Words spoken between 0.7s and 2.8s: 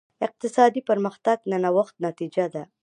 پرمختګ د نوښت نتیجه ده.